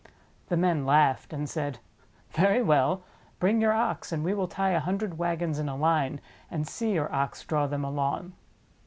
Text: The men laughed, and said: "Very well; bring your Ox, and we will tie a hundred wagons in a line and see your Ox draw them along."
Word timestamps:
The 0.49 0.57
men 0.57 0.83
laughed, 0.87 1.31
and 1.31 1.47
said: 1.47 1.77
"Very 2.31 2.63
well; 2.63 3.03
bring 3.39 3.61
your 3.61 3.71
Ox, 3.73 4.11
and 4.11 4.23
we 4.23 4.33
will 4.33 4.47
tie 4.47 4.71
a 4.71 4.79
hundred 4.79 5.19
wagons 5.19 5.59
in 5.59 5.69
a 5.69 5.75
line 5.77 6.19
and 6.49 6.67
see 6.67 6.93
your 6.93 7.13
Ox 7.13 7.43
draw 7.45 7.67
them 7.67 7.83
along." 7.85 8.33